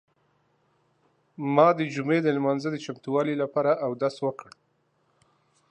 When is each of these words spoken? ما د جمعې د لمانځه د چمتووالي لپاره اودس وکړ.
ما 1.55 1.67
د 1.79 1.81
جمعې 1.93 2.19
د 2.23 2.27
لمانځه 2.37 2.69
د 2.71 2.77
چمتووالي 2.85 3.35
لپاره 3.43 3.71
اودس 3.85 4.15
وکړ. 4.25 4.49